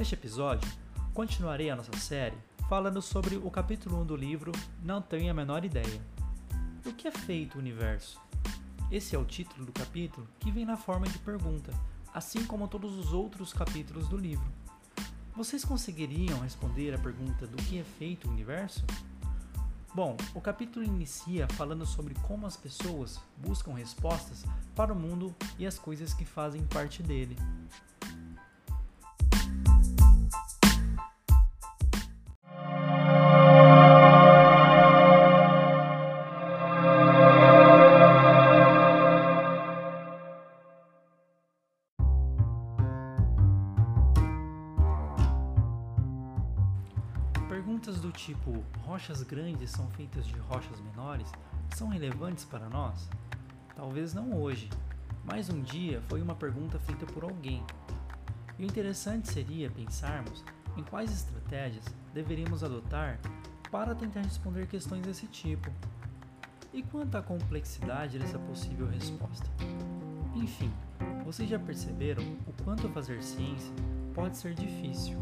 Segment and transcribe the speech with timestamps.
[0.00, 0.66] Neste episódio,
[1.12, 2.38] continuarei a nossa série
[2.70, 4.50] falando sobre o capítulo 1 do livro
[4.82, 6.00] Não Tenho a Menor Ideia.
[6.86, 8.18] O que é feito o universo?
[8.90, 11.70] Esse é o título do capítulo que vem na forma de pergunta,
[12.14, 14.50] assim como todos os outros capítulos do livro.
[15.36, 18.82] Vocês conseguiriam responder a pergunta do que é feito o universo?
[19.94, 25.66] Bom, o capítulo inicia falando sobre como as pessoas buscam respostas para o mundo e
[25.66, 27.36] as coisas que fazem parte dele.
[47.80, 51.32] Perguntas do tipo: rochas grandes são feitas de rochas menores
[51.74, 53.08] são relevantes para nós?
[53.74, 54.68] Talvez não hoje,
[55.24, 57.64] mas um dia foi uma pergunta feita por alguém.
[58.58, 60.44] E o interessante seria pensarmos
[60.76, 63.18] em quais estratégias deveríamos adotar
[63.70, 65.70] para tentar responder questões desse tipo.
[66.74, 69.48] E quanto à complexidade dessa possível resposta?
[70.34, 70.70] Enfim,
[71.24, 73.72] vocês já perceberam o quanto fazer ciência
[74.12, 75.18] pode ser difícil.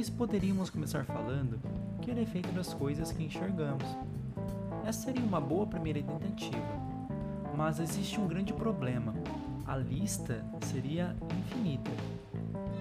[0.00, 1.60] Talvez poderíamos começar falando
[2.00, 3.84] que ele é das coisas que enxergamos.
[4.82, 6.72] Essa seria uma boa primeira tentativa,
[7.54, 9.12] mas existe um grande problema.
[9.66, 11.90] A lista seria infinita.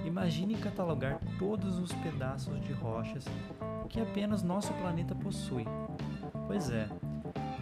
[0.06, 3.26] Imagine catalogar todos os pedaços de rochas
[3.90, 5.66] que apenas nosso planeta possui.
[6.48, 6.88] Pois é,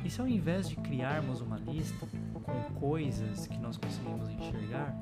[0.06, 2.08] e se ao invés de criarmos uma lista
[2.44, 4.96] com coisas que nós conseguimos enxergar,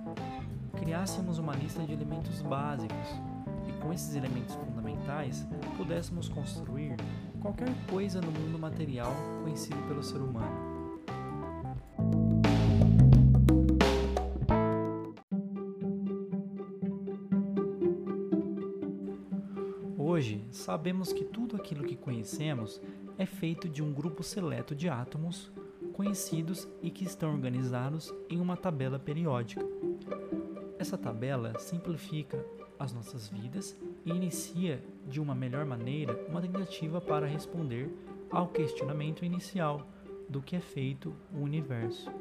[0.77, 3.34] criássemos uma lista de elementos básicos
[3.85, 5.45] com esses elementos fundamentais
[5.77, 6.95] pudéssemos construir
[7.39, 9.13] qualquer coisa no mundo material
[9.43, 10.73] conhecido pelo ser humano.
[19.95, 22.81] Hoje, sabemos que tudo aquilo que conhecemos
[23.19, 25.51] é feito de um grupo seleto de átomos
[25.93, 29.63] conhecidos e que estão organizados em uma tabela periódica.
[30.79, 32.43] Essa tabela simplifica
[32.79, 37.89] as nossas vidas e inicia de uma melhor maneira uma tentativa para responder
[38.29, 39.87] ao questionamento inicial
[40.29, 42.11] do que é feito o universo.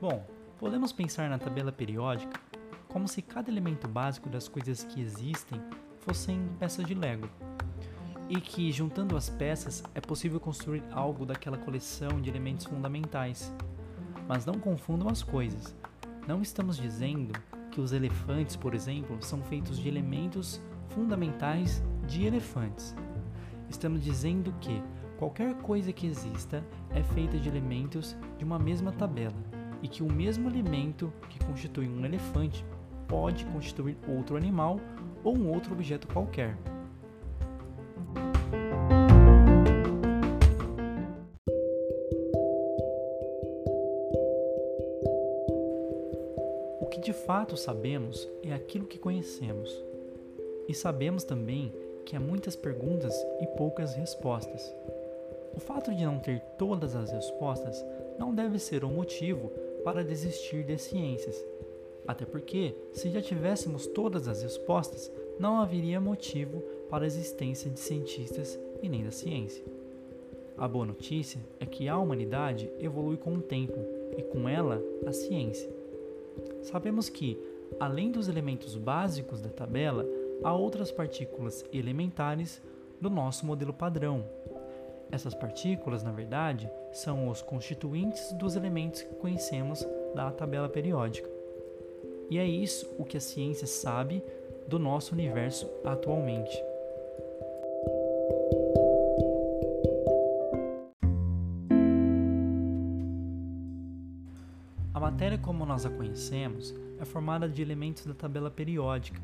[0.00, 0.24] Bom,
[0.58, 2.40] podemos pensar na tabela periódica
[2.88, 5.60] como se cada elemento básico das coisas que existem
[5.98, 7.28] fossem peças de Lego
[8.28, 13.52] e que, juntando as peças, é possível construir algo daquela coleção de elementos fundamentais.
[14.28, 15.74] Mas não confundam as coisas.
[16.26, 17.32] Não estamos dizendo
[17.70, 22.94] que os elefantes, por exemplo, são feitos de elementos fundamentais de elefantes.
[23.70, 24.82] Estamos dizendo que
[25.16, 29.36] qualquer coisa que exista é feita de elementos de uma mesma tabela
[29.82, 32.64] e que o mesmo elemento que constitui um elefante
[33.06, 34.78] pode constituir outro animal
[35.24, 36.56] ou um outro objeto qualquer.
[47.08, 49.82] De fato sabemos é aquilo que conhecemos.
[50.68, 51.72] E sabemos também
[52.04, 54.70] que há muitas perguntas e poucas respostas.
[55.56, 57.82] O fato de não ter todas as respostas
[58.18, 59.48] não deve ser um motivo
[59.82, 61.42] para desistir de ciências.
[62.06, 65.10] Até porque, se já tivéssemos todas as respostas,
[65.40, 66.60] não haveria motivo
[66.90, 69.64] para a existência de cientistas e nem da ciência.
[70.58, 73.78] A boa notícia é que a humanidade evolui com o tempo
[74.14, 75.77] e com ela a ciência.
[76.62, 77.38] Sabemos que,
[77.78, 80.06] além dos elementos básicos da tabela,
[80.42, 82.62] há outras partículas elementares
[83.00, 84.24] do nosso modelo padrão.
[85.10, 91.30] Essas partículas, na verdade, são os constituintes dos elementos que conhecemos da tabela periódica.
[92.30, 94.22] E é isso o que a ciência sabe
[94.66, 96.62] do nosso universo atualmente.
[104.94, 109.20] A matéria como nós a conhecemos é formada de elementos da tabela periódica,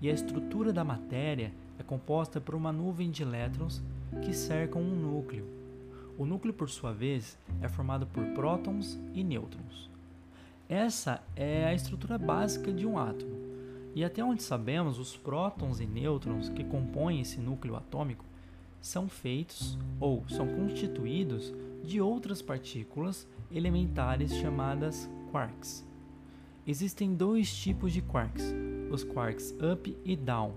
[0.00, 3.82] e a estrutura da matéria é composta por uma nuvem de elétrons
[4.22, 5.46] que cercam um núcleo.
[6.18, 9.90] O núcleo, por sua vez, é formado por prótons e nêutrons.
[10.68, 13.34] Essa é a estrutura básica de um átomo.
[13.94, 18.24] E até onde sabemos, os prótons e nêutrons que compõem esse núcleo atômico
[18.80, 21.52] são feitos ou são constituídos
[21.82, 25.86] de outras partículas elementares chamadas quarks.
[26.66, 28.54] Existem dois tipos de quarks,
[28.90, 30.54] os quarks up e down.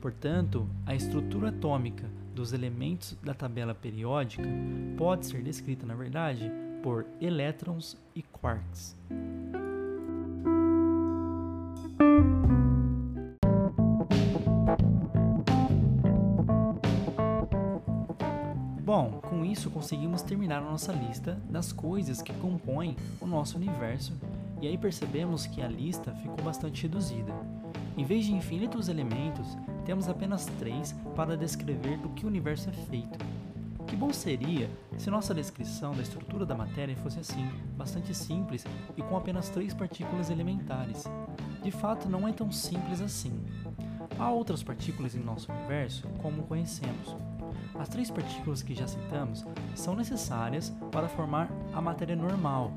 [0.00, 4.48] Portanto, a estrutura atômica dos elementos da tabela periódica
[4.98, 6.50] pode ser descrita, na verdade,
[6.82, 8.94] por elétrons e quarks.
[19.54, 24.12] Isso conseguimos terminar a nossa lista das coisas que compõem o nosso universo,
[24.60, 27.32] e aí percebemos que a lista ficou bastante reduzida.
[27.96, 32.72] Em vez de infinitos elementos, temos apenas três para descrever do que o universo é
[32.72, 33.16] feito.
[33.86, 34.68] Que bom seria
[34.98, 38.66] se nossa descrição da estrutura da matéria fosse assim, bastante simples
[38.96, 41.04] e com apenas três partículas elementares.
[41.62, 43.40] De fato, não é tão simples assim.
[44.18, 47.14] Há outras partículas em nosso universo, como conhecemos.
[47.78, 52.72] As três partículas que já citamos são necessárias para formar a matéria normal,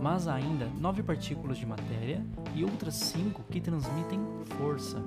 [0.00, 2.24] mas há ainda nove partículas de matéria
[2.54, 4.20] e outras cinco que transmitem
[4.58, 5.02] força.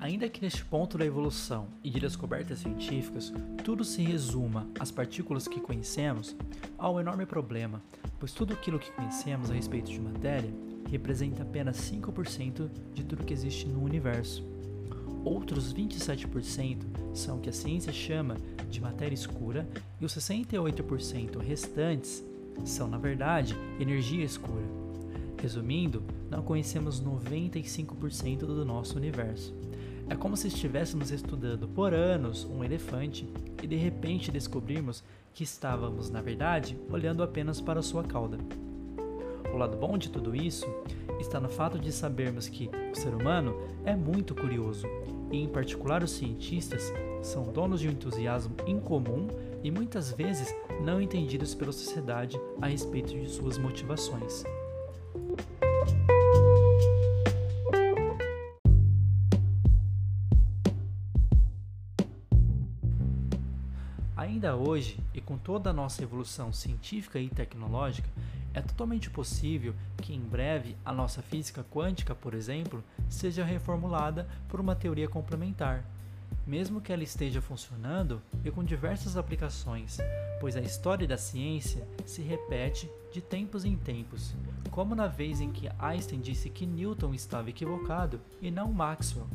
[0.00, 3.32] Ainda que neste ponto da evolução e de descobertas científicas
[3.64, 6.36] tudo se resuma às partículas que conhecemos,
[6.78, 7.82] há um enorme problema,
[8.18, 10.50] pois tudo aquilo que conhecemos a respeito de matéria
[10.90, 14.44] representa apenas 5% de tudo que existe no universo.
[15.24, 16.84] Outros 27%
[17.14, 18.36] são o que a ciência chama
[18.68, 19.66] de matéria escura
[20.00, 22.22] e os 68% restantes
[22.64, 24.64] são, na verdade, energia escura.
[25.40, 29.54] Resumindo, não conhecemos 95% do nosso universo.
[30.08, 33.28] É como se estivéssemos estudando por anos um elefante
[33.62, 35.02] e de repente descobrirmos
[35.32, 38.38] que estávamos, na verdade, olhando apenas para sua cauda.
[39.52, 40.66] O lado bom de tudo isso
[41.20, 44.86] está no fato de sabermos que o ser humano é muito curioso
[45.30, 46.92] e, em particular, os cientistas
[47.22, 49.28] são donos de um entusiasmo incomum
[49.62, 54.44] e muitas vezes não entendidos pela sociedade a respeito de suas motivações.
[64.44, 68.10] Ainda hoje, e com toda a nossa evolução científica e tecnológica,
[68.52, 74.60] é totalmente possível que em breve a nossa física quântica, por exemplo, seja reformulada por
[74.60, 75.82] uma teoria complementar,
[76.46, 79.96] mesmo que ela esteja funcionando e com diversas aplicações,
[80.38, 84.34] pois a história da ciência se repete de tempos em tempos,
[84.70, 89.26] como na vez em que Einstein disse que Newton estava equivocado e não Maxwell.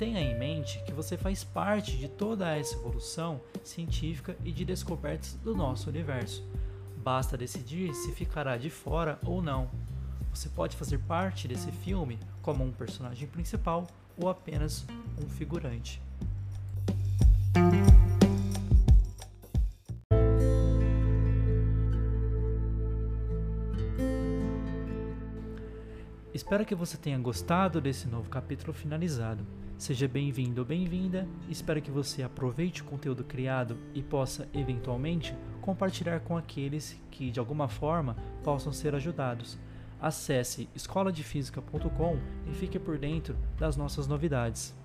[0.00, 5.34] Tenha em mente que você faz parte de toda essa evolução científica e de descobertas
[5.34, 6.42] do nosso universo
[6.96, 9.70] Basta decidir se ficará de fora ou não.
[10.32, 13.86] Você pode fazer parte desse filme como um personagem principal
[14.16, 14.86] ou apenas
[15.22, 16.00] um figurante.
[26.32, 29.44] Espero que você tenha gostado desse novo capítulo finalizado.
[29.80, 31.26] Seja bem-vindo ou bem-vinda.
[31.48, 37.40] Espero que você aproveite o conteúdo criado e possa, eventualmente, compartilhar com aqueles que, de
[37.40, 39.58] alguma forma, possam ser ajudados.
[39.98, 44.78] Acesse escoladefísica.com e fique por dentro das nossas novidades.